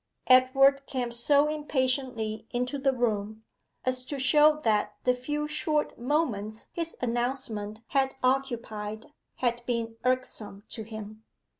Edward 0.25 0.87
came 0.87 1.11
so 1.11 1.47
impatiently 1.47 2.47
into 2.49 2.79
the 2.79 2.91
room, 2.91 3.43
as 3.85 4.03
to 4.05 4.17
show 4.17 4.59
that 4.61 4.95
the 5.03 5.13
few 5.13 5.47
short 5.47 5.99
moments 5.99 6.69
his 6.73 6.97
announcement 7.01 7.81
had 7.89 8.15
occupied 8.23 9.11
had 9.35 9.63
been 9.67 9.97
irksome 10.03 10.63
to 10.69 10.81
him. 10.81 11.23